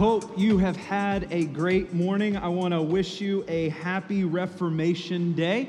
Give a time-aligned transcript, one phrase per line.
[0.00, 2.34] hope you have had a great morning.
[2.34, 5.68] I want to wish you a happy Reformation Day.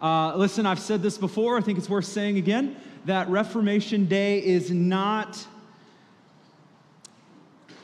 [0.00, 4.38] Uh, listen, I've said this before, I think it's worth saying again that Reformation Day
[4.38, 5.44] is not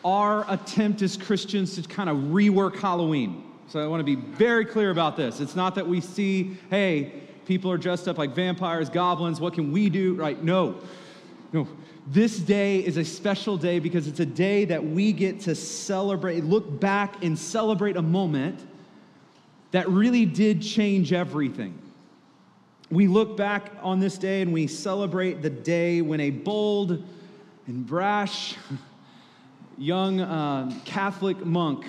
[0.05, 3.43] our attempt as Christians to kind of rework Halloween.
[3.67, 5.41] So I want to be very clear about this.
[5.41, 7.15] It's not that we see, hey,
[7.47, 10.15] people are dressed up like vampires, goblins, what can we do?
[10.15, 10.41] Right?
[10.41, 10.77] No.
[11.53, 11.67] No.
[12.11, 16.43] This day is a special day because it's a day that we get to celebrate,
[16.43, 18.59] look back and celebrate a moment
[19.71, 21.79] that really did change everything.
[22.91, 27.01] We look back on this day and we celebrate the day when a bold
[27.69, 28.57] and brash
[29.79, 31.87] young uh, Catholic monk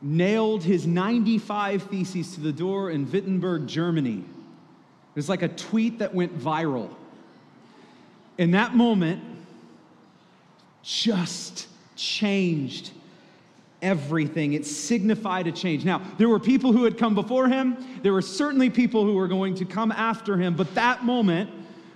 [0.00, 4.18] nailed his 95 theses to the door in Wittenberg, Germany.
[4.18, 6.94] It was like a tweet that went viral.
[8.38, 9.22] In that moment,
[10.82, 12.90] just changed
[13.80, 14.54] everything.
[14.54, 15.84] It signified a change.
[15.84, 19.28] Now, there were people who had come before him, there were certainly people who were
[19.28, 21.50] going to come after him, but that moment,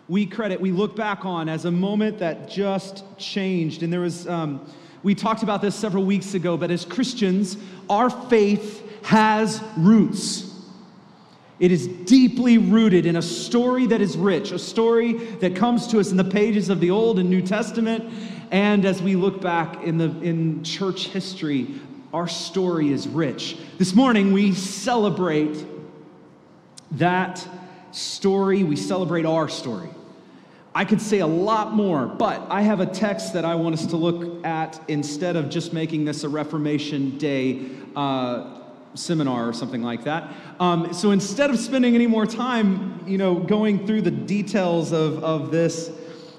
[0.09, 3.83] we credit, we look back on as a moment that just changed.
[3.83, 4.67] And there was, um,
[5.03, 7.57] we talked about this several weeks ago, but as Christians,
[7.91, 10.48] our faith has roots.
[11.61, 15.99] It is deeply rooted in a story that is rich, a story that comes to
[15.99, 18.13] us in the pages of the Old and New Testament.
[18.51, 21.81] And as we look back in, the, in church history,
[22.13, 23.59] our story is rich.
[23.77, 25.67] This morning, we celebrate
[26.93, 27.47] that
[27.91, 29.91] story, we celebrate our story.
[30.75, 33.87] I could say a lot more, but I have a text that I want us
[33.87, 37.67] to look at instead of just making this a Reformation Day
[37.97, 38.58] uh,
[38.99, 40.33] seminar or something like that.
[40.61, 45.23] Um, so instead of spending any more time, you know, going through the details of,
[45.25, 45.91] of this,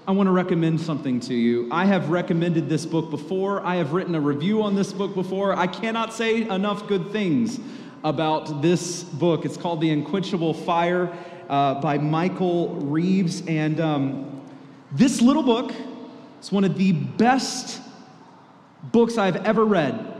[0.08, 1.69] I want to recommend something to you.
[1.72, 3.64] I have recommended this book before.
[3.64, 5.56] I have written a review on this book before.
[5.56, 7.59] I cannot say enough good things
[8.03, 9.46] about this book.
[9.46, 11.16] It's called The Unquenchable Fire
[11.48, 13.46] uh, by Michael Reeves.
[13.46, 14.42] And um,
[14.92, 15.74] this little book
[16.42, 17.80] is one of the best
[18.81, 20.12] books I've ever read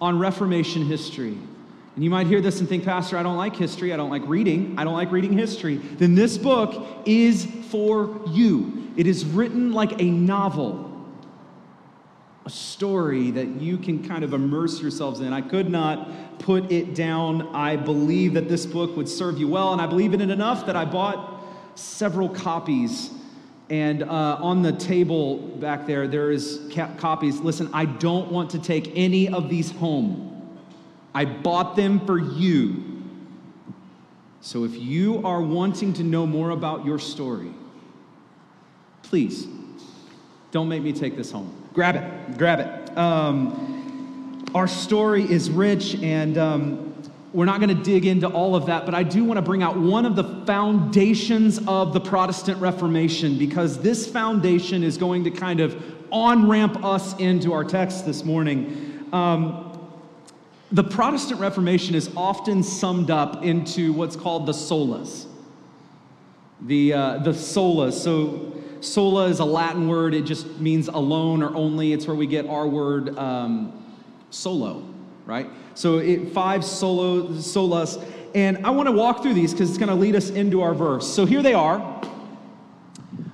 [0.00, 1.38] on Reformation history.
[1.98, 3.92] And you might hear this and think, Pastor, I don't like history.
[3.92, 4.78] I don't like reading.
[4.78, 5.78] I don't like reading history.
[5.78, 8.92] Then this book is for you.
[8.96, 11.04] It is written like a novel,
[12.46, 15.32] a story that you can kind of immerse yourselves in.
[15.32, 17.52] I could not put it down.
[17.52, 20.66] I believe that this book would serve you well, and I believe in it enough
[20.66, 21.42] that I bought
[21.74, 23.10] several copies
[23.70, 27.40] and uh, on the table back there, there is ca- copies.
[27.40, 30.37] Listen, I don't want to take any of these home.
[31.14, 32.84] I bought them for you.
[34.40, 37.52] So if you are wanting to know more about your story,
[39.02, 39.46] please
[40.50, 41.54] don't make me take this home.
[41.74, 42.98] Grab it, grab it.
[42.98, 46.38] Um, our story is rich and.
[46.38, 46.84] Um,
[47.32, 49.62] we're not going to dig into all of that, but I do want to bring
[49.62, 55.30] out one of the foundations of the Protestant Reformation because this foundation is going to
[55.30, 55.80] kind of
[56.10, 59.06] on ramp us into our text this morning.
[59.12, 59.67] Um,
[60.70, 65.26] the Protestant Reformation is often summed up into what's called the solas.
[66.62, 67.94] The, uh, the solas.
[67.94, 71.92] So, sola is a Latin word, it just means alone or only.
[71.92, 73.84] It's where we get our word um,
[74.30, 74.84] solo,
[75.26, 75.48] right?
[75.74, 78.04] So it, five solo, solas.
[78.34, 80.74] And I want to walk through these because it's going to lead us into our
[80.74, 81.08] verse.
[81.12, 82.02] So here they are.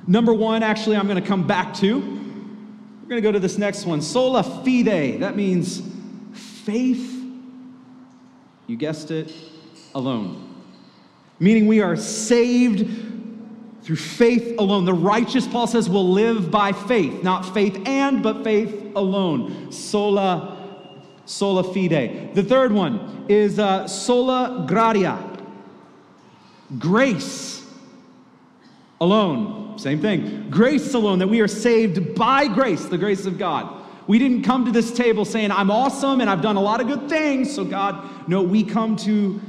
[0.06, 1.98] Number one, actually, I'm going to come back to.
[1.98, 4.00] We're going to go to this next one.
[4.02, 5.20] Sola fide.
[5.20, 5.82] That means
[6.32, 7.13] faith,
[8.66, 9.32] you guessed it,
[9.94, 10.54] alone.
[11.38, 12.88] Meaning we are saved
[13.82, 14.84] through faith alone.
[14.84, 17.22] The righteous, Paul says, will live by faith.
[17.22, 19.70] Not faith and, but faith alone.
[19.72, 20.54] Sola
[21.26, 22.34] sola fide.
[22.34, 25.18] The third one is uh, sola gratia,
[26.78, 27.64] grace
[29.00, 29.78] alone.
[29.78, 30.48] Same thing.
[30.50, 33.83] Grace alone, that we are saved by grace, the grace of God.
[34.06, 36.86] We didn't come to this table saying, I'm awesome and I've done a lot of
[36.86, 39.40] good things, so God, no, we come to,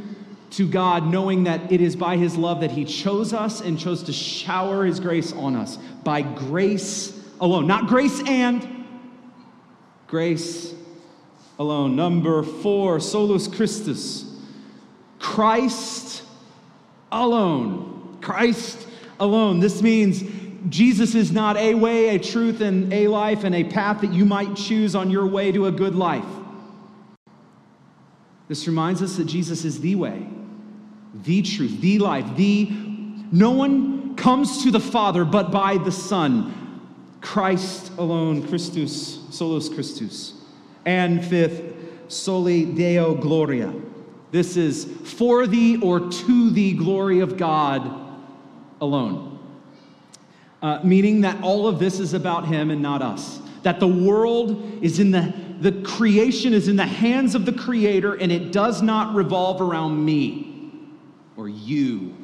[0.51, 4.03] to God knowing that it is by His love that He chose us and chose
[4.03, 5.77] to shower His grace on us.
[6.03, 7.67] By grace alone.
[7.67, 8.85] Not grace and,
[10.07, 10.73] grace
[11.59, 11.95] alone.
[11.95, 14.31] Number four, solus Christus.
[15.19, 16.23] Christ
[17.11, 18.17] alone.
[18.21, 18.87] Christ
[19.19, 19.59] alone.
[19.59, 20.23] This means
[20.69, 24.25] Jesus is not a way, a truth, and a life, and a path that you
[24.25, 26.25] might choose on your way to a good life.
[28.47, 30.27] This reminds us that Jesus is the way,
[31.13, 32.71] the truth, the life, the
[33.31, 36.81] no one comes to the Father but by the Son,
[37.21, 40.33] Christ alone, Christus, solus Christus.
[40.85, 41.73] And fifth,
[42.07, 43.73] soli Deo gloria.
[44.31, 47.91] This is for the or to the glory of God
[48.79, 49.34] alone.
[50.61, 53.39] Uh, meaning that all of this is about Him and not us.
[53.63, 58.15] That the world is in the, the creation is in the hands of the Creator
[58.15, 60.71] and it does not revolve around me
[61.37, 62.15] or you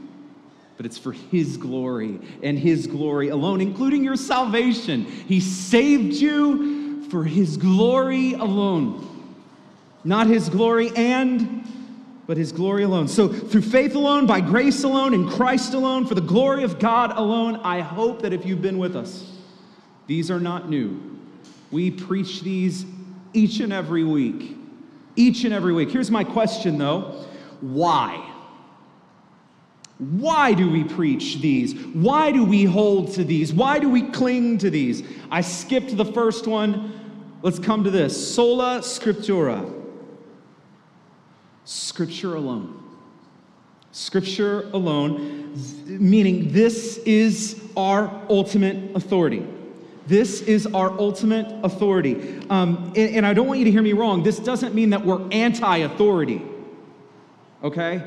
[0.81, 5.05] but it's for His glory and His glory alone, including your salvation.
[5.05, 9.07] He saved you for His glory alone.
[10.03, 11.63] Not His glory and,
[12.31, 13.09] but His glory alone.
[13.09, 17.11] So, through faith alone, by grace alone, in Christ alone, for the glory of God
[17.17, 19.29] alone, I hope that if you've been with us,
[20.07, 21.19] these are not new.
[21.71, 22.85] We preach these
[23.33, 24.55] each and every week.
[25.17, 25.91] Each and every week.
[25.91, 27.25] Here's my question though
[27.59, 28.25] why?
[29.97, 31.73] Why do we preach these?
[31.87, 33.53] Why do we hold to these?
[33.53, 35.03] Why do we cling to these?
[35.29, 37.37] I skipped the first one.
[37.41, 39.80] Let's come to this sola scriptura.
[41.71, 42.83] Scripture alone.
[43.94, 45.53] Scripture alone,
[45.85, 49.47] meaning this is our ultimate authority.
[50.06, 52.41] This is our ultimate authority.
[52.50, 54.21] Um, and, and I don't want you to hear me wrong.
[54.21, 56.41] This doesn't mean that we're anti authority,
[57.63, 58.03] okay?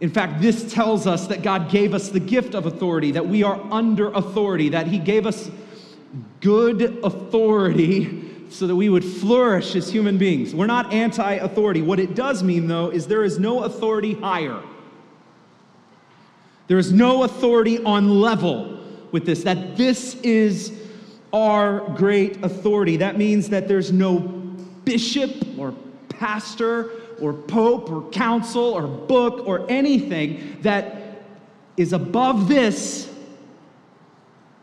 [0.00, 3.42] In fact, this tells us that God gave us the gift of authority, that we
[3.42, 5.50] are under authority, that He gave us
[6.40, 10.54] good authority so that we would flourish as human beings.
[10.54, 11.82] We're not anti authority.
[11.82, 14.62] What it does mean, though, is there is no authority higher.
[16.66, 18.78] There is no authority on level
[19.10, 20.72] with this, that this is
[21.32, 22.98] our great authority.
[22.98, 25.74] That means that there's no bishop or
[26.08, 26.90] pastor
[27.20, 31.22] or pope or council or book or anything that
[31.76, 33.12] is above this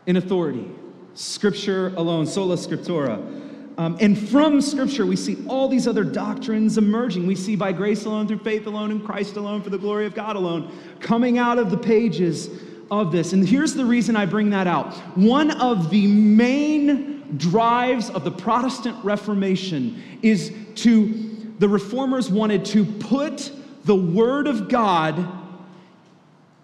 [0.06, 0.70] in authority.
[1.14, 3.45] Scripture alone, sola scriptura.
[3.78, 7.26] Um, and from Scripture, we see all these other doctrines emerging.
[7.26, 10.14] We see by grace alone, through faith alone, in Christ alone, for the glory of
[10.14, 12.48] God alone, coming out of the pages
[12.90, 13.32] of this.
[13.32, 14.94] And here's the reason I bring that out.
[15.16, 22.84] One of the main drives of the Protestant Reformation is to the reformers wanted to
[22.84, 23.52] put
[23.84, 25.26] the Word of God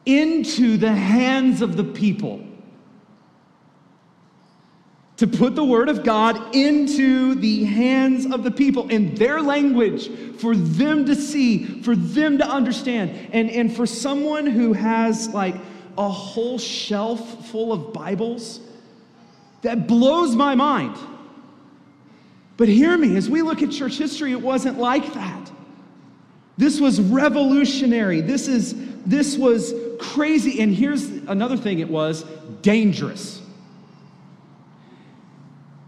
[0.06, 2.42] into the hands of the people.
[5.22, 10.10] To put the Word of God into the hands of the people in their language
[10.40, 13.30] for them to see, for them to understand.
[13.32, 15.54] And, and for someone who has like
[15.96, 18.58] a whole shelf full of Bibles,
[19.60, 20.98] that blows my mind.
[22.56, 25.52] But hear me, as we look at church history, it wasn't like that.
[26.58, 28.22] This was revolutionary.
[28.22, 30.60] This is this was crazy.
[30.60, 32.24] And here's another thing it was
[32.60, 33.41] dangerous.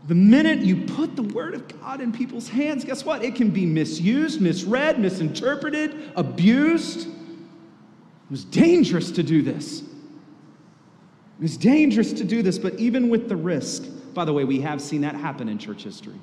[0.06, 3.24] The minute you put the word of God in people's hands, guess what?
[3.24, 7.06] It can be misused, misread, misinterpreted, abused.
[7.06, 9.80] It was dangerous to do this.
[9.80, 14.60] It was dangerous to do this, but even with the risk, by the way, we
[14.60, 16.20] have seen that happen in church history.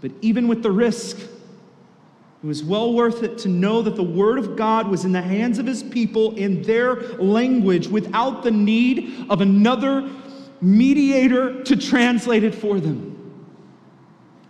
[0.00, 4.38] But even with the risk, it was well worth it to know that the Word
[4.38, 9.26] of God was in the hands of His people in their language without the need
[9.28, 10.08] of another
[10.62, 13.12] mediator to translate it for them.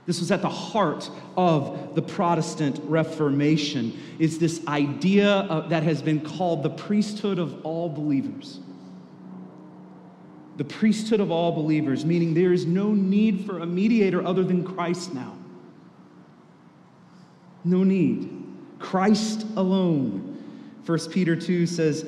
[0.05, 6.03] This was at the heart of the Protestant Reformation, is this idea of, that has
[6.03, 8.61] been called the priesthood of all believers.
[10.57, 14.65] The priesthood of all believers, meaning there is no need for a mediator other than
[14.65, 15.37] Christ now.
[17.65, 18.45] No need.
[18.79, 20.29] Christ alone.
[20.85, 22.03] 1 Peter 2 says,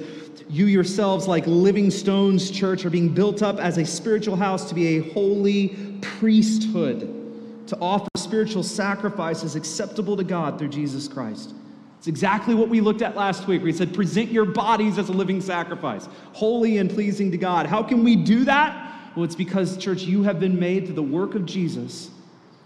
[0.49, 4.75] You yourselves, like living stones, church, are being built up as a spiritual house to
[4.75, 5.69] be a holy
[6.01, 11.55] priesthood, to offer spiritual sacrifices acceptable to God through Jesus Christ.
[11.99, 13.63] It's exactly what we looked at last week.
[13.63, 17.65] We said, Present your bodies as a living sacrifice, holy and pleasing to God.
[17.65, 19.15] How can we do that?
[19.17, 22.11] Well, it's because, church, you have been made through the work of Jesus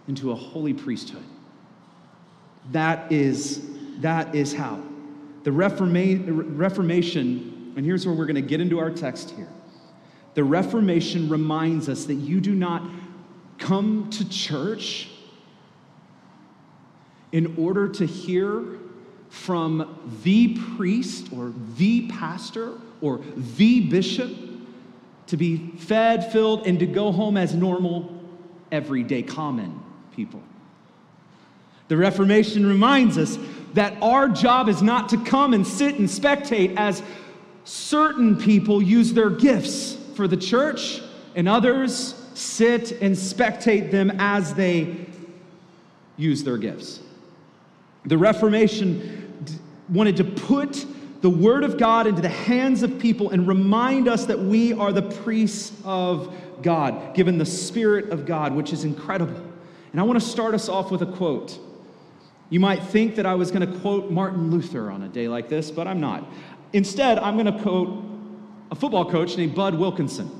[0.08, 1.22] into a holy priesthood.
[2.72, 3.62] That is,
[4.00, 4.82] that is how.
[5.44, 9.46] The Reforma- Reformation, and here's where we're going to get into our text here.
[10.34, 12.82] The Reformation reminds us that you do not
[13.58, 15.08] come to church
[17.30, 18.64] in order to hear
[19.28, 24.32] from the priest or the pastor or the bishop
[25.28, 28.12] to be fed, filled, and to go home as normal,
[28.72, 29.80] everyday, common
[30.16, 30.42] people.
[31.86, 33.38] The Reformation reminds us
[33.74, 37.04] that our job is not to come and sit and spectate as
[37.68, 41.02] certain people use their gifts for the church
[41.34, 45.06] and others sit and spectate them as they
[46.16, 47.00] use their gifts.
[48.06, 49.50] The Reformation
[49.90, 50.86] wanted to put
[51.20, 54.92] the Word of God into the hands of people and remind us that we are
[54.92, 59.42] the priests of God, given the Spirit of God, which is incredible.
[59.92, 61.58] And I want to start us off with a quote.
[62.50, 65.48] You might think that I was going to quote Martin Luther on a day like
[65.50, 66.24] this, but I'm not.
[66.72, 68.04] Instead, I'm going to quote
[68.70, 70.30] a football coach named Bud Wilkinson.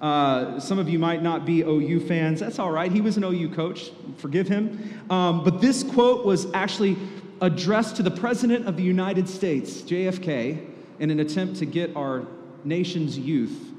[0.00, 2.40] Uh, some of you might not be OU fans.
[2.40, 2.90] That's all right.
[2.90, 3.90] He was an OU coach.
[4.16, 5.04] Forgive him.
[5.10, 6.96] Um, but this quote was actually
[7.40, 10.66] addressed to the President of the United States, JFK,
[11.00, 12.26] in an attempt to get our
[12.64, 13.72] nation's youth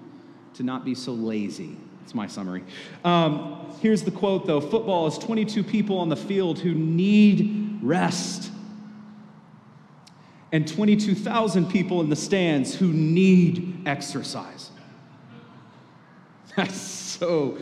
[0.55, 1.77] to not be so lazy.
[2.01, 2.63] That's my summary.
[3.03, 8.50] Um, here's the quote, though Football is 22 people on the field who need rest,
[10.51, 14.69] and 22,000 people in the stands who need exercise.
[16.55, 17.57] That's so,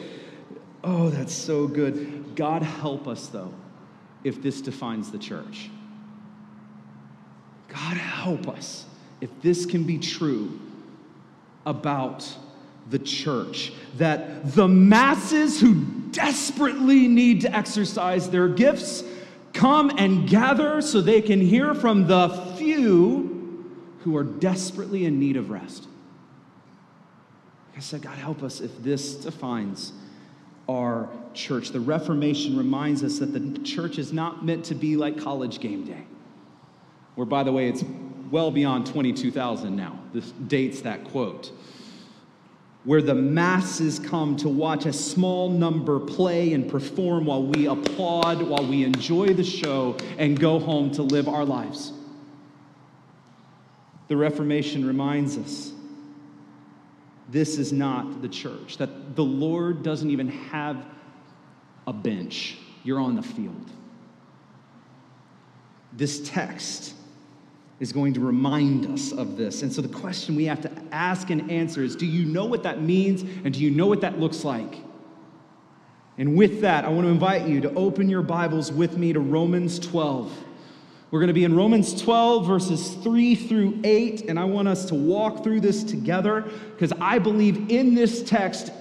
[0.83, 2.35] oh, that's so good.
[2.35, 3.53] God help us, though,
[4.23, 5.69] if this defines the church.
[7.67, 8.85] God help us
[9.21, 10.59] if this can be true
[11.65, 12.27] about
[12.89, 13.73] the church.
[13.97, 19.03] That the masses who desperately need to exercise their gifts
[19.53, 23.65] come and gather so they can hear from the few
[24.03, 25.87] who are desperately in need of rest.
[27.75, 29.93] I said, God, help us if this defines
[30.67, 31.69] our church.
[31.69, 35.83] The Reformation reminds us that the church is not meant to be like college game
[35.83, 36.03] day,
[37.15, 37.83] where, by the way, it's
[38.29, 39.99] well beyond 22,000 now.
[40.13, 41.51] This dates that quote.
[42.83, 48.41] Where the masses come to watch a small number play and perform while we applaud,
[48.41, 51.93] while we enjoy the show, and go home to live our lives.
[54.09, 55.71] The Reformation reminds us
[57.29, 60.83] this is not the church, that the Lord doesn't even have
[61.85, 62.57] a bench.
[62.83, 63.69] You're on the field.
[65.93, 66.95] This text
[67.79, 69.61] is going to remind us of this.
[69.61, 72.63] And so the question we have to ask and answer is do you know what
[72.63, 74.79] that means and do you know what that looks like?
[76.17, 79.19] And with that, I want to invite you to open your Bibles with me to
[79.19, 80.45] Romans 12.
[81.11, 84.85] We're going to be in Romans 12, verses 3 through 8, and I want us
[84.85, 88.71] to walk through this together because I believe in this text,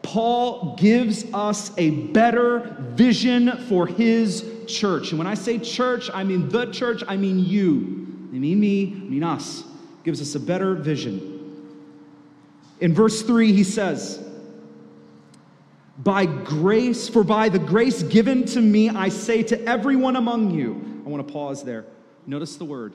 [0.00, 5.10] Paul gives us a better vision for his church.
[5.10, 8.30] And when I say church, I mean the church, I mean you.
[8.32, 9.62] I mean me, I mean us.
[10.04, 11.32] Gives us a better vision.
[12.80, 14.24] In verse 3, he says,
[15.98, 20.93] By grace, for by the grace given to me, I say to everyone among you,
[21.04, 21.84] I want to pause there.
[22.26, 22.94] Notice the word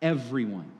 [0.00, 0.70] everyone.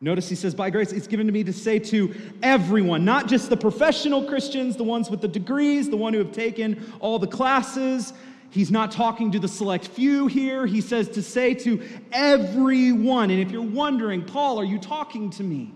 [0.00, 3.48] Notice he says, by grace, it's given to me to say to everyone, not just
[3.48, 7.26] the professional Christians, the ones with the degrees, the one who have taken all the
[7.26, 8.12] classes.
[8.50, 10.66] He's not talking to the select few here.
[10.66, 11.82] He says to say to
[12.12, 13.30] everyone.
[13.30, 15.72] And if you're wondering, Paul, are you talking to me?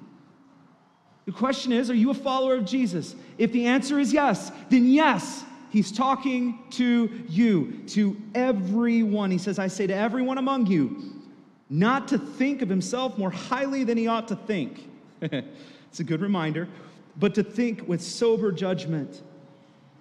[1.25, 3.15] The question is, are you a follower of Jesus?
[3.39, 9.31] If the answer is yes, then yes, He's talking to you, to everyone.
[9.31, 11.15] He says, I say to everyone among you,
[11.71, 14.89] not to think of himself more highly than he ought to think.
[15.21, 16.69] it's a good reminder,
[17.17, 19.23] but to think with sober judgment,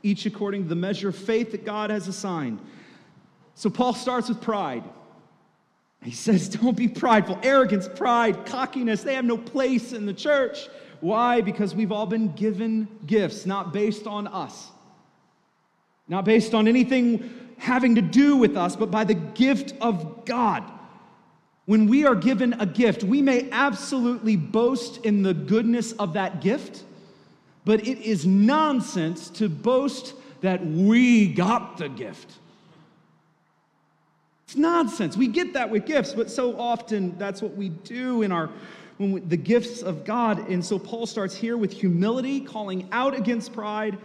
[0.02, 2.60] each according to the measure of faith that God has assigned.
[3.54, 4.84] So Paul starts with pride.
[6.02, 7.38] He says, Don't be prideful.
[7.44, 10.68] Arrogance, pride, cockiness, they have no place in the church.
[11.00, 11.42] Why?
[11.42, 14.72] Because we've all been given gifts, not based on us
[16.10, 20.64] not based on anything having to do with us, but by the gift of God.
[21.66, 26.42] When we are given a gift, we may absolutely boast in the goodness of that
[26.42, 26.84] gift,
[27.64, 32.40] but it is nonsense to boast that we got the gift.
[34.46, 35.16] It's nonsense.
[35.16, 38.50] We get that with gifts, but so often that's what we do in our
[38.98, 40.50] when we, the gifts of God.
[40.50, 43.98] And so Paul starts here with humility, calling out against pride,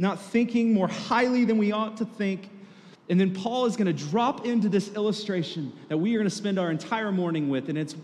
[0.00, 2.48] not thinking more highly than we ought to think.
[3.10, 6.34] And then Paul is going to drop into this illustration that we are going to
[6.34, 7.68] spend our entire morning with.
[7.68, 7.94] And it's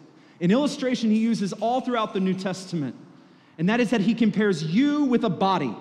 [0.42, 2.94] an illustration he uses all throughout the New Testament.
[3.56, 5.74] And that is that he compares you with a body.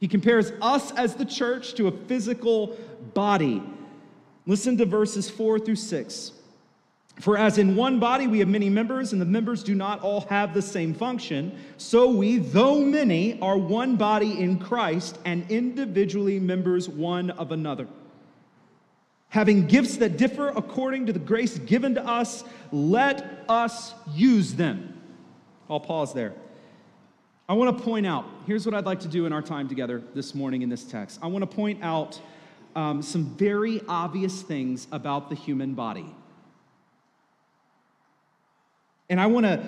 [0.00, 2.76] He compares us as the church to a physical
[3.14, 3.62] body.
[4.44, 6.32] Listen to verses 4 through 6.
[7.20, 10.22] For as in one body we have many members, and the members do not all
[10.22, 16.40] have the same function, so we, though many, are one body in Christ and individually
[16.40, 17.86] members one of another.
[19.28, 24.98] Having gifts that differ according to the grace given to us, let us use them.
[25.68, 26.32] I'll pause there.
[27.48, 30.02] I want to point out here's what I'd like to do in our time together
[30.14, 31.18] this morning in this text.
[31.22, 32.18] I want to point out
[32.74, 36.14] um, some very obvious things about the human body.
[39.10, 39.60] And I want to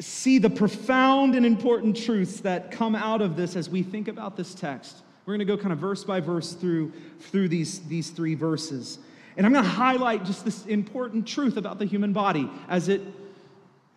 [0.00, 4.36] see the profound and important truths that come out of this as we think about
[4.36, 4.96] this text.
[5.24, 8.98] We're going to go kind of verse by verse through, through these, these three verses.
[9.36, 13.02] And I'm going to highlight just this important truth about the human body as it,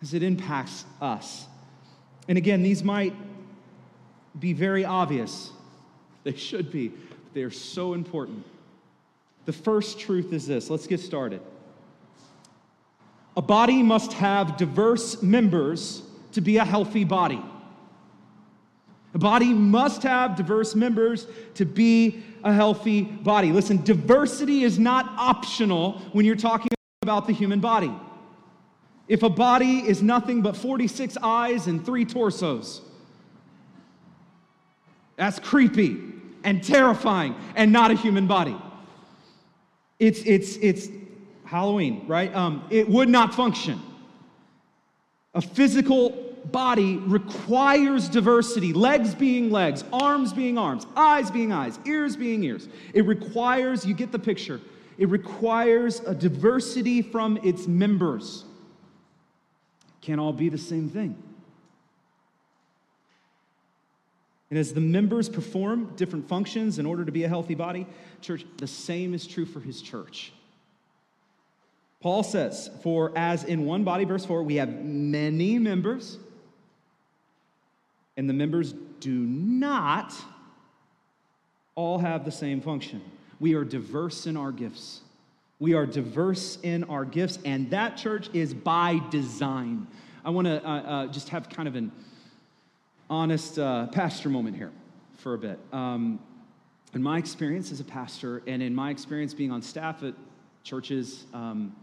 [0.00, 1.46] as it impacts us.
[2.28, 3.14] And again, these might
[4.38, 5.50] be very obvious.
[6.22, 6.92] They should be.
[7.32, 8.44] They are so important.
[9.46, 11.40] The first truth is this let's get started.
[13.36, 17.42] A body must have diverse members to be a healthy body.
[19.14, 23.52] A body must have diverse members to be a healthy body.
[23.52, 26.70] Listen, diversity is not optional when you're talking
[27.02, 27.92] about the human body.
[29.06, 32.80] If a body is nothing but 46 eyes and three torsos,
[35.16, 36.00] that's creepy
[36.42, 38.56] and terrifying and not a human body.
[39.98, 40.88] It's, it's, it's
[41.44, 42.34] Halloween, right?
[42.34, 43.80] Um, it would not function.
[45.34, 46.10] A physical
[46.50, 52.68] body requires diversity legs being legs, arms being arms, eyes being eyes, ears being ears.
[52.92, 54.60] It requires, you get the picture,
[54.98, 58.44] it requires a diversity from its members.
[60.00, 61.16] Can't all be the same thing.
[64.50, 67.86] And as the members perform different functions in order to be a healthy body,
[68.20, 70.32] church, the same is true for his church.
[72.04, 76.18] Paul says, For as in one body, verse 4, we have many members,
[78.18, 80.12] and the members do not
[81.74, 83.00] all have the same function.
[83.40, 85.00] We are diverse in our gifts.
[85.58, 89.86] We are diverse in our gifts, and that church is by design.
[90.26, 91.90] I want to uh, uh, just have kind of an
[93.08, 94.72] honest uh, pastor moment here
[95.16, 95.58] for a bit.
[95.72, 96.20] Um,
[96.92, 100.12] in my experience as a pastor, and in my experience being on staff at
[100.64, 101.74] churches, um,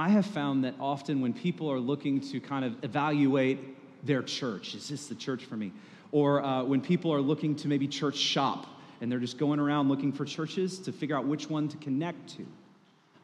[0.00, 3.58] I have found that often when people are looking to kind of evaluate
[4.06, 5.72] their church, is this the church for me?
[6.10, 8.66] Or uh, when people are looking to maybe church shop
[9.02, 12.30] and they're just going around looking for churches to figure out which one to connect
[12.38, 12.46] to.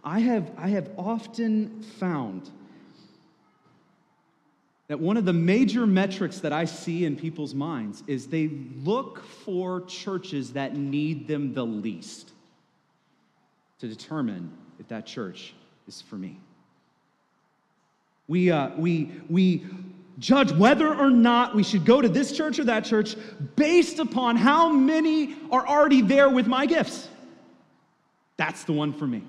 [0.05, 2.51] I have, I have often found
[4.89, 8.49] that one of the major metrics that I see in people's minds is they
[8.85, 12.33] look for churches that need them the least
[13.79, 15.55] to determine if that church
[15.89, 16.39] is for me.
[18.29, 19.65] We, uh, we, we
[20.19, 23.17] judge whether or not we should go to this church or that church
[23.55, 27.09] based upon how many are already there with my gifts.
[28.37, 29.23] That's the one for me.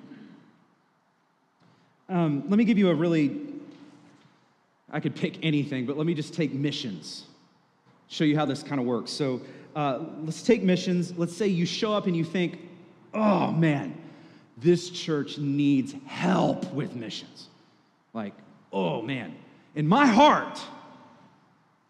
[2.10, 3.38] Um, let me give you a really,
[4.90, 7.26] I could pick anything, but let me just take missions,
[8.08, 9.12] show you how this kind of works.
[9.12, 9.42] So
[9.76, 11.18] uh, let's take missions.
[11.18, 12.60] Let's say you show up and you think,
[13.14, 13.96] oh man,
[14.58, 17.48] this church needs help with missions.
[18.14, 18.34] Like,
[18.72, 19.36] oh man,
[19.76, 20.60] in my heart,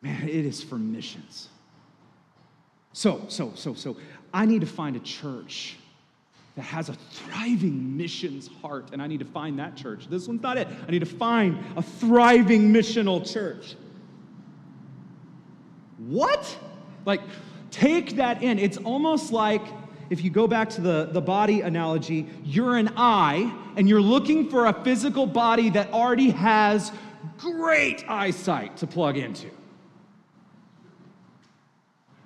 [0.01, 1.49] man, it is for missions.
[2.93, 3.95] So, so, so, so,
[4.33, 5.77] I need to find a church
[6.55, 10.07] that has a thriving missions heart, and I need to find that church.
[10.09, 10.67] This one's not it.
[10.87, 13.75] I need to find a thriving missional church.
[15.99, 16.57] What?
[17.05, 17.21] Like,
[17.69, 18.57] take that in.
[18.57, 19.61] It's almost like
[20.09, 24.49] if you go back to the, the body analogy, you're an eye and you're looking
[24.49, 26.91] for a physical body that already has
[27.37, 29.49] great eyesight to plug into.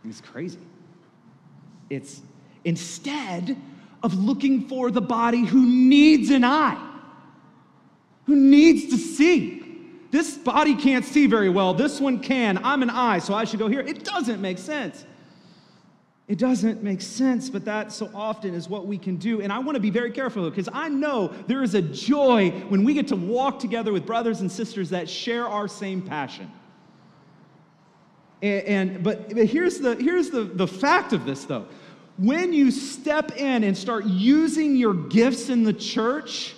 [0.05, 0.59] It's crazy.
[1.89, 2.21] It's
[2.63, 3.57] instead
[4.03, 6.77] of looking for the body who needs an eye,
[8.25, 9.59] who needs to see.
[10.09, 11.73] This body can't see very well.
[11.73, 12.59] This one can.
[12.63, 13.81] I'm an eye, so I should go here.
[13.81, 15.05] It doesn't make sense.
[16.31, 19.41] It doesn't make sense, but that so often is what we can do.
[19.41, 22.85] And I want to be very careful because I know there is a joy when
[22.85, 26.49] we get to walk together with brothers and sisters that share our same passion.
[28.41, 31.67] And, and but, but here's the here's the, the fact of this though.
[32.17, 36.55] When you step in and start using your gifts in the church,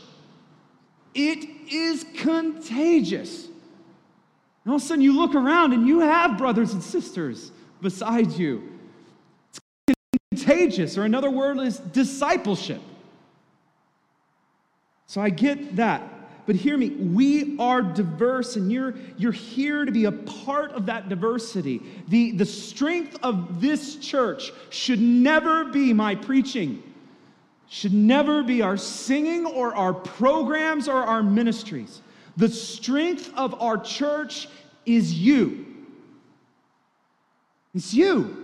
[1.15, 3.45] it is contagious.
[3.45, 8.33] And all of a sudden you look around and you have brothers and sisters beside
[8.33, 8.72] you
[10.43, 12.81] contagious, or another word is discipleship.
[15.07, 16.09] So I get that.
[16.45, 20.87] But hear me, we are diverse, and you're, you're here to be a part of
[20.87, 21.81] that diversity.
[22.09, 26.83] The, the strength of this church should never be my preaching,
[27.69, 32.01] should never be our singing or our programs or our ministries.
[32.35, 34.49] The strength of our church
[34.85, 35.65] is you.
[37.73, 38.42] It's you.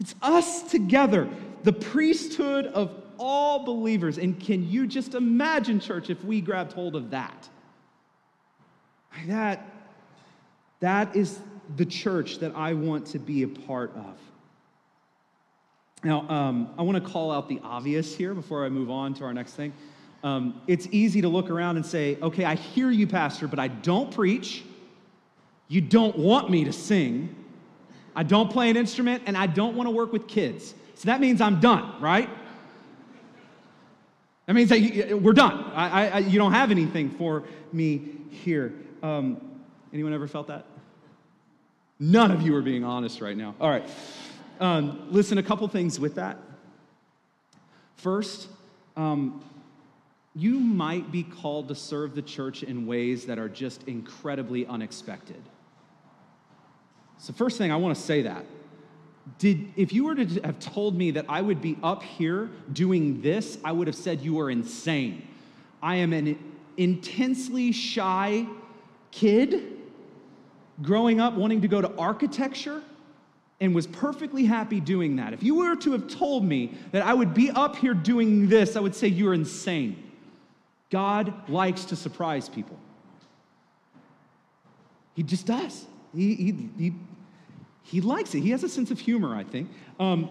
[0.00, 1.28] It's us together,
[1.64, 4.18] the priesthood of all believers.
[4.18, 7.48] And can you just imagine, church, if we grabbed hold of that?
[9.26, 9.66] That,
[10.80, 11.40] that is
[11.76, 14.18] the church that I want to be a part of.
[16.04, 19.24] Now, um, I want to call out the obvious here before I move on to
[19.24, 19.72] our next thing.
[20.22, 23.68] Um, it's easy to look around and say, okay, I hear you, Pastor, but I
[23.68, 24.64] don't preach.
[25.66, 27.34] You don't want me to sing.
[28.14, 30.74] I don't play an instrument, and I don't want to work with kids.
[30.94, 32.28] So that means I'm done, right?
[34.46, 35.64] That means that we're done.
[35.74, 38.72] I, I, you don't have anything for me here.
[39.02, 39.60] Um,
[39.92, 40.64] anyone ever felt that?
[42.00, 43.54] None of you are being honest right now.
[43.60, 43.88] All right.
[44.58, 46.38] Um, listen, a couple things with that.
[47.96, 48.48] First,
[48.96, 49.44] um,
[50.34, 55.42] you might be called to serve the church in ways that are just incredibly unexpected.
[57.18, 58.44] So, first thing, I want to say that
[59.38, 63.20] did, if you were to have told me that I would be up here doing
[63.20, 65.26] this, I would have said you are insane.
[65.82, 66.38] I am an
[66.76, 68.46] intensely shy
[69.10, 69.76] kid
[70.80, 72.82] growing up wanting to go to architecture
[73.60, 75.32] and was perfectly happy doing that.
[75.32, 78.76] If you were to have told me that I would be up here doing this,
[78.76, 80.10] I would say you're insane.
[80.90, 82.78] God likes to surprise people.
[85.14, 85.84] He just does.
[86.14, 86.94] He, he, he
[87.88, 88.40] he likes it.
[88.40, 89.70] He has a sense of humor, I think.
[89.98, 90.28] Um,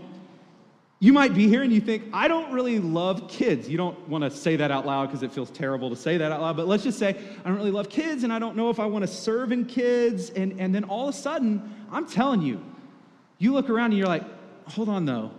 [0.99, 3.67] you might be here and you think, I don't really love kids.
[3.67, 6.31] You don't want to say that out loud because it feels terrible to say that
[6.31, 8.69] out loud, but let's just say, I don't really love kids and I don't know
[8.69, 10.29] if I want to serve in kids.
[10.29, 12.63] And, and then all of a sudden, I'm telling you,
[13.39, 14.23] you look around and you're like,
[14.67, 15.31] hold on though.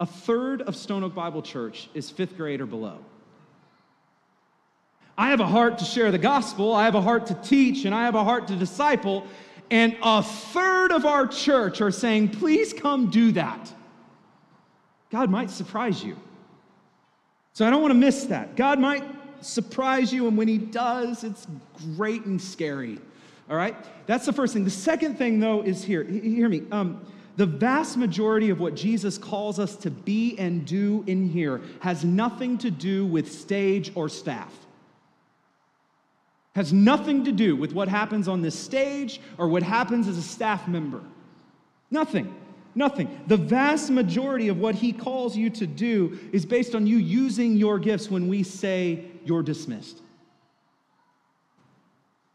[0.00, 2.98] A third of Stone Oak Bible Church is fifth grade or below.
[5.16, 7.94] I have a heart to share the gospel, I have a heart to teach, and
[7.94, 9.26] I have a heart to disciple
[9.70, 13.72] and a third of our church are saying, please come do that.
[15.10, 16.16] God might surprise you.
[17.52, 18.56] So I don't want to miss that.
[18.56, 19.04] God might
[19.40, 21.46] surprise you, and when He does, it's
[21.96, 22.98] great and scary.
[23.50, 23.76] All right?
[24.06, 24.64] That's the first thing.
[24.64, 26.04] The second thing, though, is here.
[26.04, 26.62] Hear me.
[26.70, 27.04] Um,
[27.36, 32.04] the vast majority of what Jesus calls us to be and do in here has
[32.04, 34.52] nothing to do with stage or staff
[36.58, 40.22] has nothing to do with what happens on this stage or what happens as a
[40.22, 41.00] staff member.
[41.88, 42.34] Nothing.
[42.74, 43.20] Nothing.
[43.28, 47.56] The vast majority of what he calls you to do is based on you using
[47.56, 50.02] your gifts when we say you're dismissed.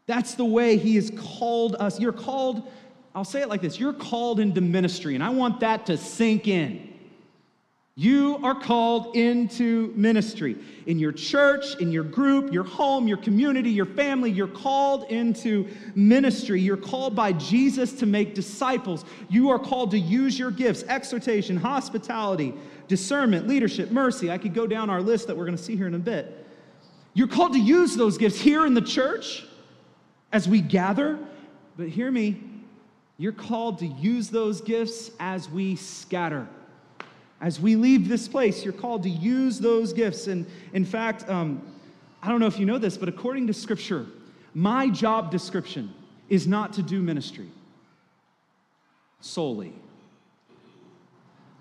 [0.06, 2.00] That's the way he has called us.
[2.00, 2.66] You're called,
[3.14, 6.48] I'll say it like this you're called into ministry, and I want that to sink
[6.48, 6.93] in.
[7.96, 10.56] You are called into ministry.
[10.86, 15.68] In your church, in your group, your home, your community, your family, you're called into
[15.94, 16.60] ministry.
[16.60, 19.04] You're called by Jesus to make disciples.
[19.28, 22.52] You are called to use your gifts exhortation, hospitality,
[22.88, 24.28] discernment, leadership, mercy.
[24.28, 26.44] I could go down our list that we're going to see here in a bit.
[27.12, 29.44] You're called to use those gifts here in the church
[30.32, 31.16] as we gather.
[31.76, 32.42] But hear me,
[33.18, 36.48] you're called to use those gifts as we scatter.
[37.40, 40.26] As we leave this place, you're called to use those gifts.
[40.26, 41.62] And in fact, um,
[42.22, 44.06] I don't know if you know this, but according to Scripture,
[44.54, 45.92] my job description
[46.28, 47.48] is not to do ministry
[49.20, 49.72] solely.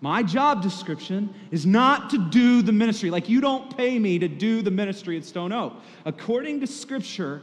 [0.02, 3.10] My job description is not to do the ministry.
[3.10, 5.74] Like, you don't pay me to do the ministry at Stone Oak.
[6.04, 7.42] According to Scripture,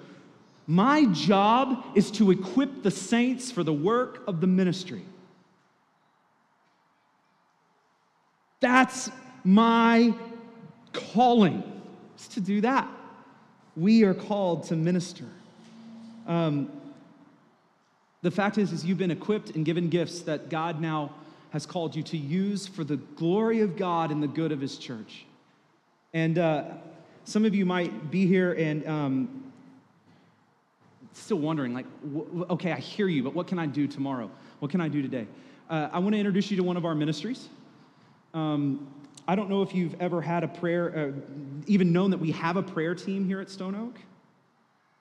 [0.67, 5.03] my job is to equip the saints for the work of the ministry.
[8.61, 9.11] That's
[9.45, 10.15] my
[10.93, 11.63] calling,
[12.19, 12.89] is to do that.
[13.77, 15.25] We are called to minister.
[16.27, 16.71] Um,
[18.23, 21.15] the fact is, is you've been equipped and given gifts that God now
[21.51, 24.77] has called you to use for the glory of God and the good of His
[24.77, 25.25] church.
[26.13, 26.65] And uh,
[27.25, 29.53] some of you might be here and um,
[31.15, 31.87] still wondering, like,
[32.51, 34.31] okay, I hear you, but what can I do tomorrow?
[34.59, 35.27] What can I do today?
[35.69, 37.49] Uh, I want to introduce you to one of our ministries.
[38.35, 38.93] Um,
[39.27, 42.57] I don't know if you've ever had a prayer, uh, even known that we have
[42.57, 43.99] a prayer team here at Stone Oak.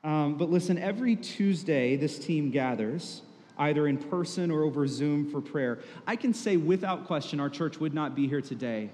[0.04, 3.22] Um, but listen, every Tuesday this team gathers.
[3.60, 5.80] either in person or over Zoom for prayer.
[6.08, 8.90] I can say without question our church would not be here today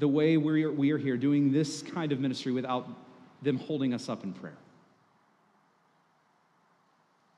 [0.00, 2.88] the way we are, we are here doing this kind of ministry without
[3.42, 4.56] them holding us up in prayer.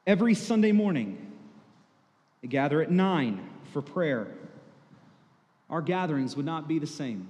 [0.07, 1.33] Every Sunday morning,
[2.41, 4.29] they gather at 9 for prayer.
[5.73, 7.27] Our gatherings would not be the same.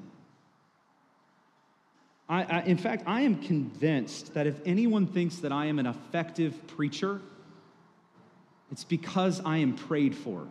[2.28, 5.86] I, I, in fact, I am convinced that if anyone thinks that I am an
[5.86, 7.20] effective preacher,
[8.72, 10.48] it's because I am prayed for.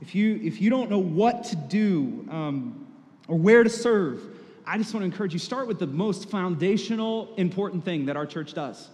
[0.00, 2.86] If you, if you don't know what to do um,
[3.26, 4.22] or where to serve,
[4.64, 8.24] I just want to encourage you start with the most foundational, important thing that our
[8.24, 8.88] church does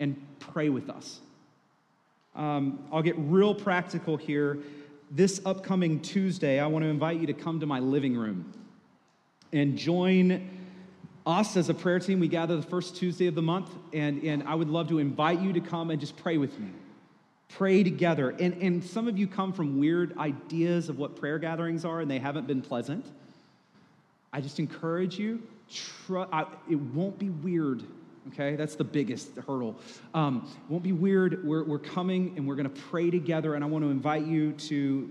[0.00, 1.20] and pray with us.
[2.34, 4.58] Um, I'll get real practical here.
[5.10, 8.52] This upcoming Tuesday, I want to invite you to come to my living room
[9.52, 10.48] and join
[11.26, 12.18] us as a prayer team.
[12.18, 15.40] We gather the first Tuesday of the month, and, and I would love to invite
[15.40, 16.70] you to come and just pray with me.
[17.50, 18.30] Pray together.
[18.30, 22.10] And, and some of you come from weird ideas of what prayer gatherings are, and
[22.10, 23.04] they haven't been pleasant.
[24.32, 25.42] I just encourage you,
[26.10, 27.82] I, it won't be weird,
[28.28, 28.56] okay?
[28.56, 29.76] That's the biggest hurdle.
[30.14, 31.44] Um, won't be weird.
[31.44, 34.52] We're, we're coming and we're going to pray together, and I want to invite you
[34.52, 35.10] to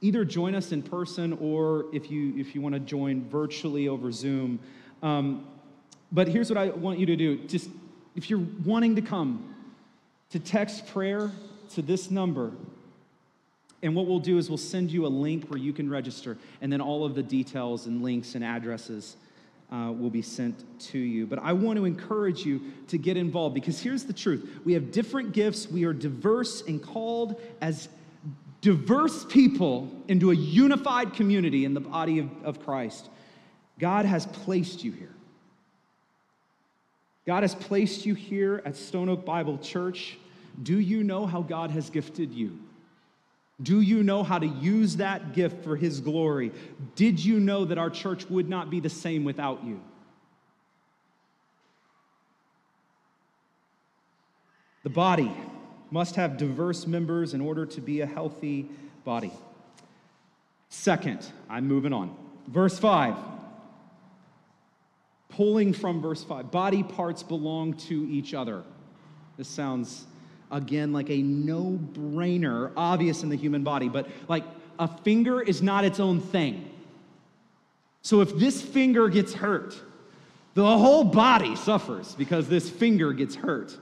[0.00, 4.10] either join us in person or if you, if you want to join virtually over
[4.10, 4.58] Zoom.
[5.02, 5.46] Um,
[6.12, 7.68] but here's what I want you to do just
[8.16, 9.54] if you're wanting to come,
[10.30, 11.30] to text prayer
[11.74, 12.52] to this number
[13.82, 16.72] and what we'll do is we'll send you a link where you can register, and
[16.72, 19.16] then all of the details and links and addresses
[19.70, 21.26] uh, will be sent to you.
[21.26, 24.92] But I want to encourage you to get involved because here's the truth we have
[24.92, 27.88] different gifts, we are diverse and called as
[28.60, 33.08] diverse people into a unified community in the body of, of Christ.
[33.78, 35.14] God has placed you here.
[37.26, 40.18] God has placed you here at Stone Oak Bible Church.
[40.62, 42.58] Do you know how God has gifted you?
[43.62, 46.52] Do you know how to use that gift for His glory?
[46.94, 49.80] Did you know that our church would not be the same without you?
[54.82, 55.30] The body
[55.90, 58.68] must have diverse members in order to be a healthy
[59.04, 59.32] body.
[60.70, 62.16] Second, I'm moving on.
[62.46, 63.16] Verse 5.
[65.28, 66.50] Pulling from verse 5.
[66.50, 68.62] Body parts belong to each other.
[69.36, 70.06] This sounds
[70.50, 74.44] again like a no brainer, obvious in the human body, but like
[74.78, 76.70] a finger is not its own thing.
[78.02, 79.78] So if this finger gets hurt,
[80.54, 83.76] the whole body suffers because this finger gets hurt.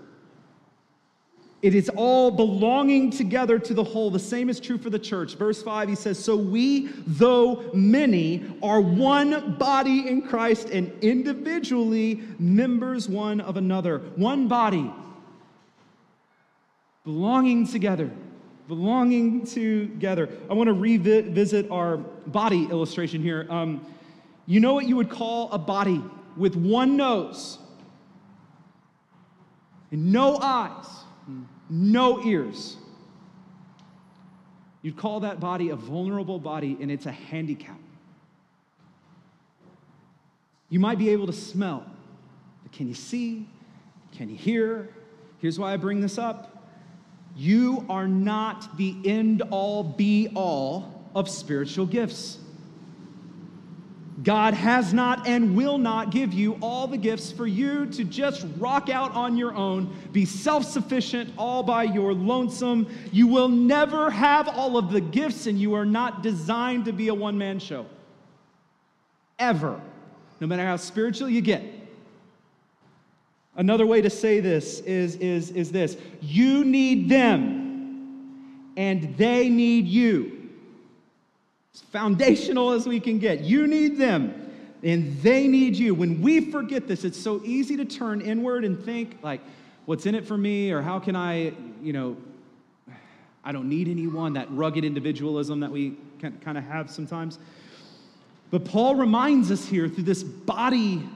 [1.60, 4.10] It is all belonging together to the whole.
[4.10, 5.34] The same is true for the church.
[5.34, 12.22] Verse 5, he says, So we, though many, are one body in Christ and individually
[12.38, 13.98] members one of another.
[14.14, 14.92] One body
[17.08, 18.10] belonging together.
[18.68, 20.28] Belonging together.
[20.50, 23.46] I want to revisit our body illustration here.
[23.48, 23.86] Um,
[24.44, 26.04] you know what you would call a body
[26.36, 27.56] with one nose
[29.90, 30.84] and no eyes,
[31.70, 32.76] no ears?
[34.82, 37.80] You'd call that body a vulnerable body, and it's a handicap.
[40.68, 41.86] You might be able to smell,
[42.64, 43.48] but can you see?
[44.12, 44.90] Can you hear?
[45.38, 46.57] Here's why I bring this up
[47.38, 52.38] you are not the end all be all of spiritual gifts.
[54.24, 58.44] God has not and will not give you all the gifts for you to just
[58.58, 62.92] rock out on your own, be self sufficient all by your lonesome.
[63.12, 67.06] You will never have all of the gifts, and you are not designed to be
[67.06, 67.86] a one man show.
[69.38, 69.80] Ever.
[70.40, 71.62] No matter how spiritual you get.
[73.58, 79.86] Another way to say this is, is, is this you need them, and they need
[79.86, 80.48] you.
[81.74, 83.40] As foundational as we can get.
[83.40, 84.52] You need them,
[84.84, 85.92] and they need you.
[85.92, 89.40] When we forget this, it's so easy to turn inward and think, like,
[89.86, 92.16] what's in it for me, or how can I, you know,
[93.42, 97.40] I don't need anyone, that rugged individualism that we kind of have sometimes.
[98.52, 101.08] But Paul reminds us here through this body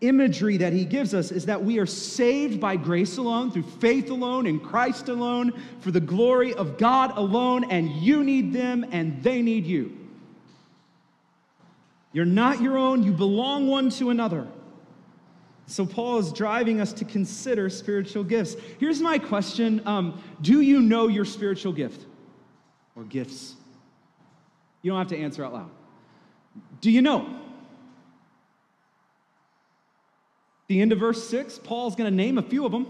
[0.00, 4.10] imagery that he gives us is that we are saved by grace alone, through faith
[4.10, 9.22] alone, in Christ alone, for the glory of God alone, and you need them and
[9.22, 9.96] they need you.
[12.12, 14.46] You're not your own, you belong one to another.
[15.66, 18.56] So, Paul is driving us to consider spiritual gifts.
[18.80, 22.06] Here's my question um, Do you know your spiritual gift
[22.96, 23.54] or gifts?
[24.82, 25.70] You don't have to answer out loud.
[26.80, 27.39] Do you know?
[30.70, 32.86] The end of verse 6, Paul's going to name a few of them.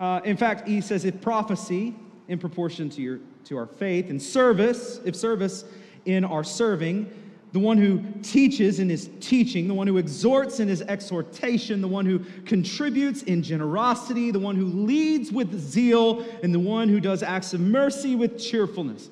[0.00, 1.94] Uh, in fact, he says, if prophecy
[2.26, 5.64] in proportion to, your, to our faith, and service, if service
[6.06, 7.08] in our serving,
[7.52, 11.86] the one who teaches in his teaching, the one who exhorts in his exhortation, the
[11.86, 16.98] one who contributes in generosity, the one who leads with zeal, and the one who
[16.98, 19.10] does acts of mercy with cheerfulness.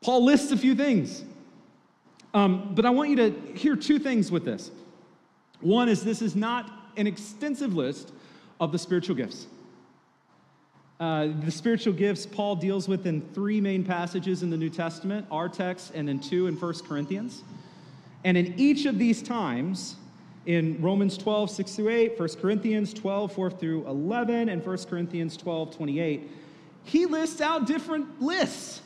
[0.00, 1.24] Paul lists a few things.
[2.32, 4.70] Um, but I want you to hear two things with this.
[5.64, 8.12] One is this is not an extensive list
[8.60, 9.46] of the spiritual gifts.
[11.00, 15.26] Uh, the spiritual gifts Paul deals with in three main passages in the New Testament,
[15.30, 17.42] our text, and then two in 1 Corinthians.
[18.24, 19.96] And in each of these times,
[20.44, 25.34] in Romans 12, 6 through 8, 1 Corinthians 12, 4 through 11, and 1 Corinthians
[25.38, 26.30] 12, 28,
[26.84, 28.82] he lists out different lists.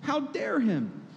[0.00, 1.07] How dare him?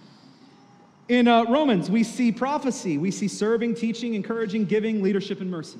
[1.08, 5.78] In uh, Romans, we see prophecy, we see serving, teaching, encouraging, giving, leadership, and mercy.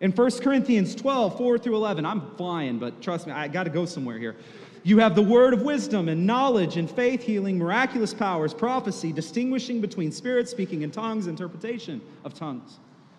[0.00, 3.70] In 1 Corinthians 12, 4 through 11, I'm flying, but trust me, I got to
[3.70, 4.36] go somewhere here.
[4.82, 9.80] You have the word of wisdom and knowledge and faith, healing, miraculous powers, prophecy, distinguishing
[9.82, 12.78] between spirits, speaking in tongues, interpretation of tongues.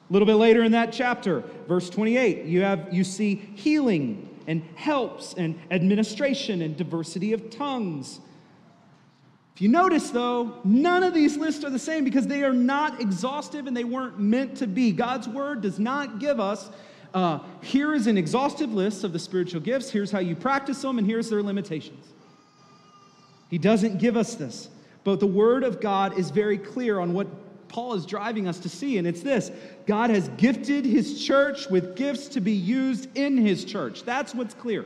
[0.09, 4.63] A little bit later in that chapter, verse 28, you have you see healing and
[4.75, 8.21] helps and administration and diversity of tongues.
[9.61, 13.67] You notice, though, none of these lists are the same because they are not exhaustive
[13.67, 14.91] and they weren't meant to be.
[14.91, 16.71] God's word does not give us
[17.13, 20.97] uh, here is an exhaustive list of the spiritual gifts, here's how you practice them,
[20.97, 22.07] and here's their limitations.
[23.49, 24.69] He doesn't give us this.
[25.03, 27.27] But the word of God is very clear on what
[27.67, 29.51] Paul is driving us to see, and it's this
[29.85, 34.03] God has gifted his church with gifts to be used in his church.
[34.03, 34.85] That's what's clear.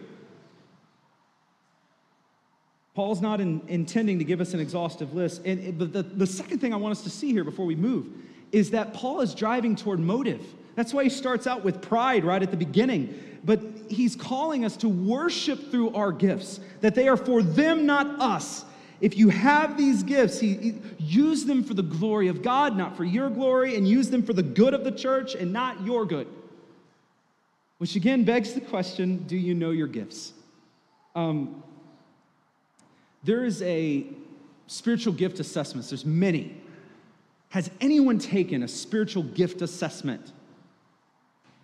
[2.96, 5.42] Paul's not in, intending to give us an exhaustive list.
[5.46, 8.08] And, but the, the second thing I want us to see here before we move
[8.54, 10.42] is that Paul is driving toward motive.
[10.76, 13.40] That's why he starts out with pride right at the beginning.
[13.44, 18.08] But he's calling us to worship through our gifts, that they are for them, not
[18.22, 18.64] us.
[19.02, 22.96] If you have these gifts, he, he, use them for the glory of God, not
[22.96, 26.06] for your glory, and use them for the good of the church and not your
[26.06, 26.28] good.
[27.78, 30.32] Which again begs the question do you know your gifts?
[31.14, 31.62] Um,
[33.26, 34.06] there is a
[34.68, 36.56] spiritual gift assessment, there's many.
[37.50, 40.32] Has anyone taken a spiritual gift assessment?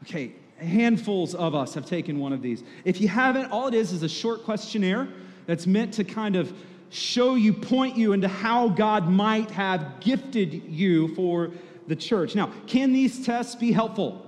[0.04, 2.63] Okay, handfuls of us have taken one of these.
[2.84, 5.08] If you haven't, all it is is a short questionnaire
[5.45, 6.52] that's meant to kind of
[6.89, 11.52] show you, point you into how God might have gifted you for
[11.88, 12.36] the church.
[12.36, 14.26] Now, can these tests be helpful?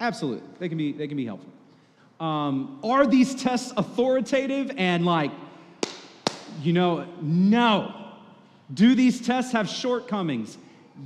[0.00, 1.50] Absolutely, they can be, they can be helpful.
[2.20, 5.30] Um, are these tests authoritative and like
[6.62, 7.94] you know, no.
[8.72, 10.58] Do these tests have shortcomings?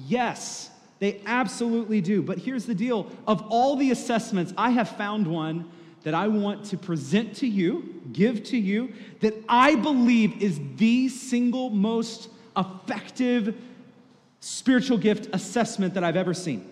[0.06, 2.22] Yes, they absolutely do.
[2.22, 5.70] But here's the deal of all the assessments, I have found one
[6.02, 11.08] that I want to present to you, give to you, that I believe is the
[11.08, 13.56] single most effective
[14.40, 16.68] spiritual gift assessment that I've ever seen.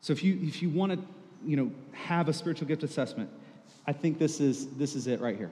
[0.00, 0.98] So if you if you want to,
[1.44, 3.28] you know, have a spiritual gift assessment,
[3.86, 5.50] I think this is this is it right here.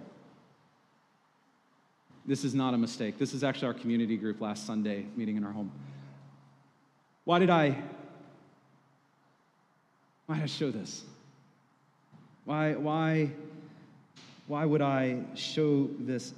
[2.27, 3.19] This is not a mistake.
[3.19, 5.71] This is actually our community group last Sunday meeting in our home.
[7.25, 7.77] Why did I
[10.27, 11.05] why did I show this?
[12.45, 13.31] Why why
[14.47, 16.33] why would I show this?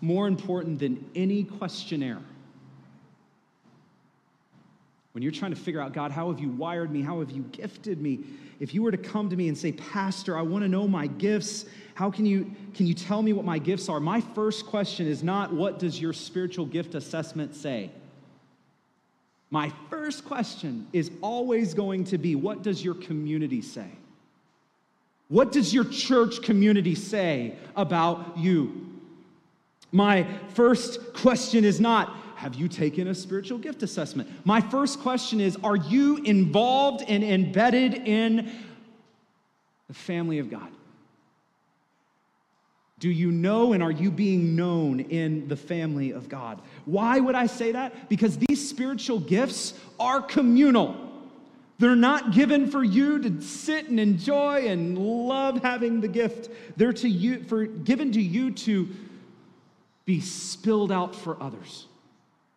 [0.00, 2.20] More important than any questionnaire.
[5.12, 7.00] When you're trying to figure out, God, how have you wired me?
[7.00, 8.20] How have you gifted me?
[8.60, 11.06] If you were to come to me and say, Pastor, I want to know my
[11.06, 14.00] gifts how can you, can you tell me what my gifts are?
[14.00, 17.90] My first question is not, what does your spiritual gift assessment say?
[19.50, 23.88] My first question is always going to be, what does your community say?
[25.28, 28.90] What does your church community say about you?
[29.92, 34.28] My first question is not, have you taken a spiritual gift assessment?
[34.44, 38.50] My first question is, are you involved and embedded in
[39.88, 40.68] the family of God?
[42.98, 46.60] Do you know and are you being known in the family of God?
[46.84, 48.08] Why would I say that?
[48.08, 50.96] Because these spiritual gifts are communal.
[51.78, 56.50] They're not given for you to sit and enjoy and love having the gift.
[56.76, 58.88] They're to you for given to you to
[60.04, 61.86] be spilled out for others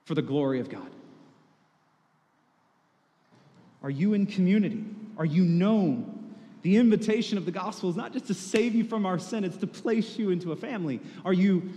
[0.08, 0.90] for the glory of God.
[3.84, 4.86] Are you in community?
[5.18, 6.34] Are you known?
[6.62, 9.58] The invitation of the gospel is not just to save you from our sin, it's
[9.58, 11.02] to place you into a family.
[11.26, 11.70] Are you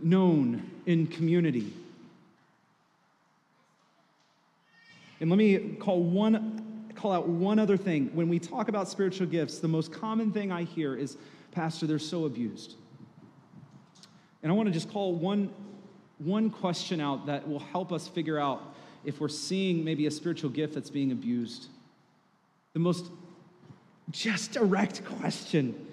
[0.00, 1.72] known in community?
[5.20, 6.64] And let me call one
[6.96, 8.10] call out one other thing.
[8.12, 11.16] When we talk about spiritual gifts, the most common thing I hear is,
[11.52, 12.74] Pastor, they're so abused.
[14.42, 15.52] And I want to just call one,
[16.18, 20.50] one question out that will help us figure out if we're seeing maybe a spiritual
[20.50, 21.66] gift that's being abused.
[22.72, 23.06] The most
[24.10, 25.86] just direct question.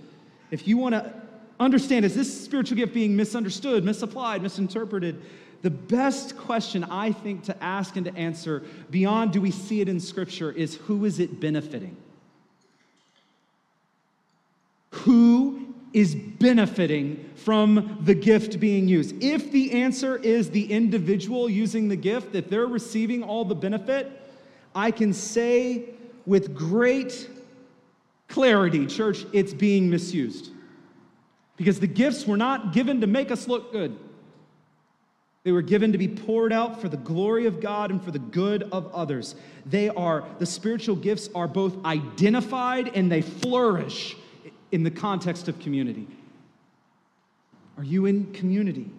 [0.52, 1.14] If you want to
[1.60, 5.22] understand, is this spiritual gift being misunderstood, misapplied, misinterpreted?
[5.62, 9.90] The best question I think to ask and to answer beyond do we see it
[9.90, 11.98] in Scripture is who is it benefiting?
[14.92, 19.16] Who is benefiting from the gift being used?
[19.24, 24.12] If the answer is the individual using the gift, that they're receiving all the benefit,
[24.76, 25.86] I can say
[26.26, 27.30] with great
[28.28, 30.52] clarity, church, it's being misused.
[31.56, 33.98] Because the gifts were not given to make us look good.
[35.46, 38.20] They were given to be poured out for the glory of God and for the
[38.20, 39.36] good of others.
[39.66, 44.18] They are, the spiritual gifts are both identified and they flourish
[44.76, 46.06] in the context of community.
[47.78, 48.92] Are you in community?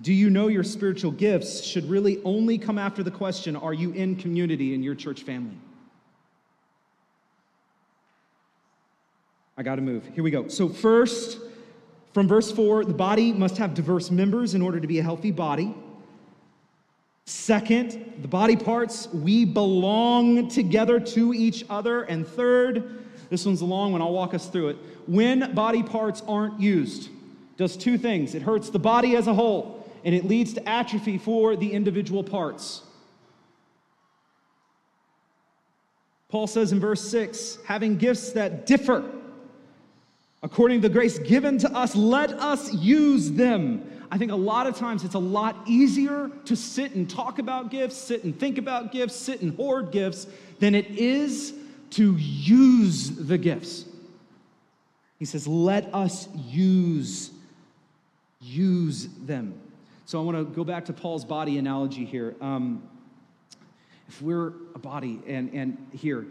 [0.00, 3.92] Do you know your spiritual gifts should really only come after the question Are you
[3.92, 5.58] in community in your church family?
[9.58, 10.08] I got to move.
[10.14, 10.48] Here we go.
[10.48, 11.38] So, first,
[12.14, 15.30] from verse 4, the body must have diverse members in order to be a healthy
[15.30, 15.74] body.
[17.26, 22.04] Second, the body parts, we belong together to each other.
[22.04, 23.01] And third,
[23.32, 24.76] this one's a long one, I'll walk us through it.
[25.06, 27.08] When body parts aren't used,
[27.56, 31.16] does two things it hurts the body as a whole, and it leads to atrophy
[31.16, 32.82] for the individual parts.
[36.28, 39.10] Paul says in verse 6 having gifts that differ
[40.42, 43.88] According to the grace given to us, let us use them.
[44.10, 47.70] I think a lot of times it's a lot easier to sit and talk about
[47.70, 50.26] gifts, sit and think about gifts, sit and hoard gifts
[50.58, 51.54] than it is
[51.92, 53.86] to use the gifts.
[55.18, 57.30] He says, let us use
[58.42, 59.54] use them.
[60.04, 62.34] So I want to go back to Paul's body analogy here.
[62.40, 62.82] Um,
[64.08, 66.26] if we're a body, and, and here,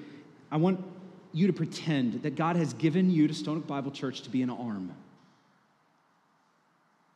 [0.51, 0.84] I want
[1.34, 4.41] you to pretend that God has given you to Stone Oak Bible Church to be
[4.41, 4.93] an arm.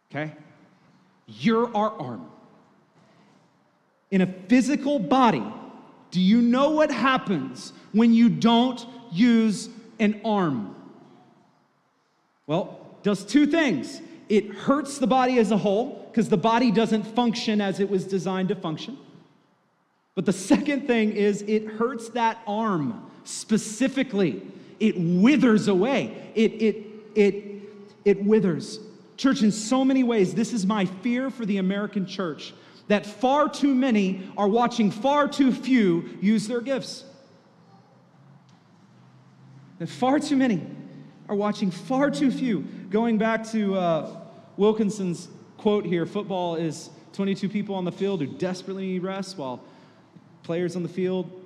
[0.09, 0.31] Okay?
[1.27, 2.29] You're our arm.
[4.11, 5.43] In a physical body,
[6.11, 10.75] do you know what happens when you don't use an arm?
[12.47, 14.01] Well, does two things.
[14.29, 18.05] It hurts the body as a whole because the body doesn't function as it was
[18.05, 18.97] designed to function.
[20.15, 24.41] But the second thing is it hurts that arm specifically.
[24.79, 26.31] It withers away.
[26.35, 26.85] It, it,
[27.15, 27.61] it,
[28.05, 28.79] it withers.
[29.17, 32.53] Church, in so many ways, this is my fear for the American church
[32.87, 37.03] that far too many are watching far too few use their gifts.
[39.79, 40.61] That far too many
[41.27, 42.61] are watching far too few.
[42.89, 44.21] Going back to uh,
[44.57, 45.27] Wilkinson's
[45.57, 49.63] quote here football is 22 people on the field who desperately need rest, while
[50.43, 51.41] players on the field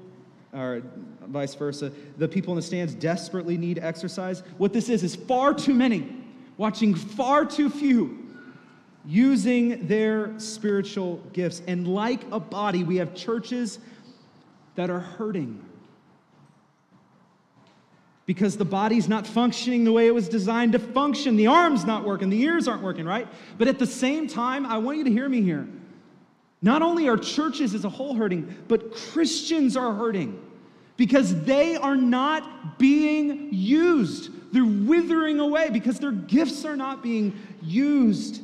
[0.54, 0.82] or
[1.28, 1.92] vice versa.
[2.18, 4.42] The people in the stands desperately need exercise.
[4.58, 6.08] What this is, is far too many
[6.58, 8.19] watching far too few
[9.06, 11.62] using their spiritual gifts.
[11.68, 13.80] And like a body, we have churches
[14.76, 15.66] that are hurting
[18.30, 21.36] because the body's not functioning the way it was designed to function.
[21.36, 23.28] The arm's not working, the ears aren't working, right?
[23.58, 25.68] But at the same time, I want you to hear me here.
[26.62, 30.40] Not only are churches as a whole hurting, but Christians are hurting
[30.96, 34.30] because they are not being used.
[34.54, 38.44] They're withering away because their gifts are not being used.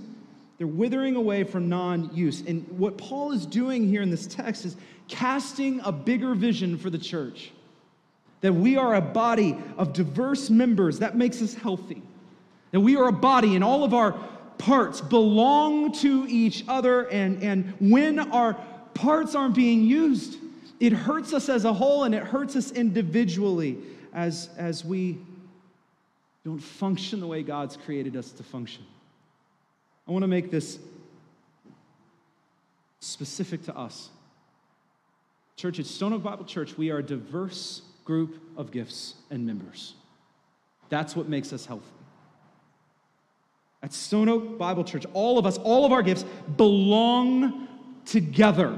[0.57, 2.41] They're withering away from non use.
[2.41, 4.75] And what Paul is doing here in this text is
[5.07, 7.51] casting a bigger vision for the church
[8.41, 12.01] that we are a body of diverse members that makes us healthy.
[12.71, 14.11] That we are a body and all of our
[14.59, 18.53] parts belong to each other, and, and when our
[18.93, 20.37] parts aren't being used,
[20.79, 23.77] it hurts us as a whole and it hurts us individually
[24.13, 25.17] as, as we
[26.43, 28.85] don't function the way God's created us to function.
[30.07, 30.77] I want to make this
[32.99, 34.09] specific to us.
[35.55, 39.93] Church, at Stone Oak Bible Church, we are a diverse group of gifts and members.
[40.89, 41.85] That's what makes us healthy.
[43.81, 46.25] At Stone Oak Bible Church, all of us, all of our gifts
[46.57, 47.67] belong
[48.05, 48.77] together.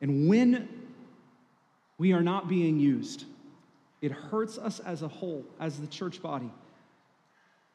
[0.00, 0.68] And when
[1.96, 3.24] we are not being used,
[4.02, 6.50] it hurts us as a whole, as the church body,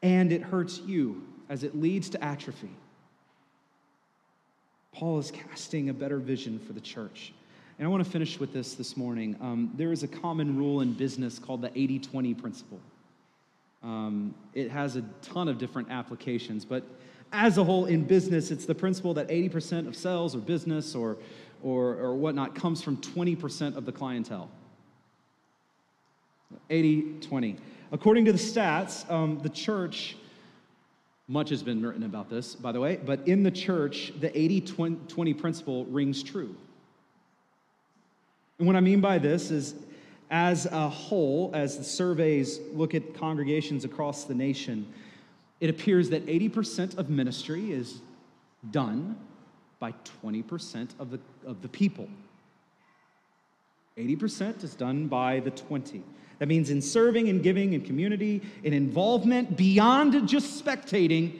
[0.02, 2.70] and it hurts you as it leads to atrophy.
[4.93, 7.34] Paul is casting a better vision for the church.
[7.78, 9.38] And I want to finish with this this morning.
[9.39, 12.80] Um, there is a common rule in business called the 80 20 principle.
[13.82, 16.84] Um, it has a ton of different applications, but
[17.32, 21.18] as a whole in business, it's the principle that 80% of sales or business or,
[21.64, 24.50] or, or whatnot comes from 20% of the clientele.
[26.70, 27.58] 80 20.
[27.92, 30.16] According to the stats, um, the church,
[31.28, 34.62] much has been written about this, by the way, but in the church, the 80
[35.08, 36.56] 20 principle rings true.
[38.60, 39.74] And what I mean by this is,
[40.30, 44.86] as a whole, as the surveys look at congregations across the nation,
[45.60, 48.02] it appears that 80% of ministry is
[48.70, 49.18] done
[49.80, 52.08] by 20% of the, of the people.
[53.98, 56.04] 80% is done by the 20.
[56.40, 61.40] That means in serving and giving and community, in involvement beyond just spectating,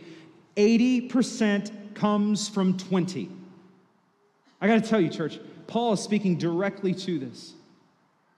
[0.56, 3.30] 80% comes from 20.
[4.62, 7.54] I got to tell you, church, Paul is speaking directly to this.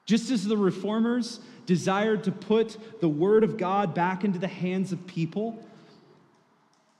[0.05, 4.91] Just as the reformers desired to put the word of God back into the hands
[4.91, 5.63] of people,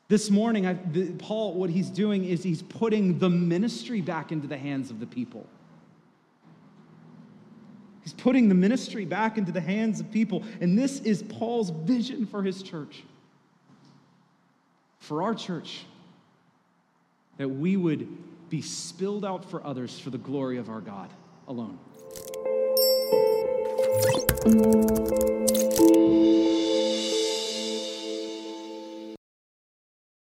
[0.08, 4.46] this morning, I, the, Paul, what he's doing is he's putting the ministry back into
[4.46, 5.48] the hands of the people.
[8.04, 10.44] He's putting the ministry back into the hands of people.
[10.60, 13.04] And this is Paul's vision for his church.
[15.00, 15.86] For our church,
[17.38, 18.08] that we would
[18.50, 21.10] be spilled out for others for the glory of our God
[21.48, 21.80] alone.